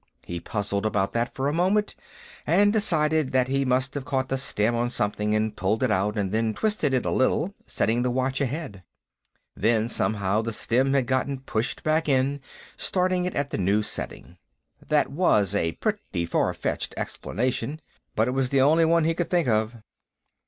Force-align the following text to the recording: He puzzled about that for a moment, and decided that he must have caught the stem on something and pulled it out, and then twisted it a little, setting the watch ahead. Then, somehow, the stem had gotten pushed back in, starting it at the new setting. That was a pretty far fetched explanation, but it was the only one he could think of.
He 0.25 0.39
puzzled 0.39 0.83
about 0.83 1.13
that 1.13 1.31
for 1.31 1.47
a 1.47 1.53
moment, 1.53 1.93
and 2.47 2.73
decided 2.73 3.33
that 3.33 3.47
he 3.49 3.63
must 3.65 3.93
have 3.93 4.03
caught 4.03 4.29
the 4.29 4.37
stem 4.39 4.73
on 4.73 4.89
something 4.89 5.35
and 5.35 5.55
pulled 5.55 5.83
it 5.83 5.91
out, 5.91 6.17
and 6.17 6.31
then 6.31 6.55
twisted 6.55 6.91
it 6.91 7.05
a 7.05 7.11
little, 7.11 7.53
setting 7.67 8.01
the 8.01 8.09
watch 8.09 8.41
ahead. 8.41 8.81
Then, 9.55 9.87
somehow, 9.87 10.41
the 10.41 10.53
stem 10.53 10.95
had 10.95 11.05
gotten 11.05 11.41
pushed 11.41 11.83
back 11.83 12.09
in, 12.09 12.41
starting 12.75 13.25
it 13.25 13.35
at 13.35 13.51
the 13.51 13.59
new 13.59 13.83
setting. 13.83 14.39
That 14.83 15.11
was 15.11 15.53
a 15.53 15.73
pretty 15.73 16.25
far 16.25 16.51
fetched 16.55 16.95
explanation, 16.97 17.79
but 18.15 18.27
it 18.27 18.31
was 18.31 18.49
the 18.49 18.61
only 18.61 18.85
one 18.85 19.03
he 19.03 19.13
could 19.13 19.29
think 19.29 19.47
of. 19.47 19.75